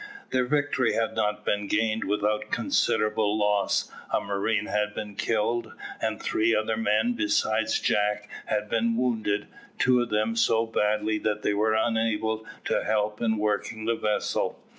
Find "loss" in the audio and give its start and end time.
3.37-3.91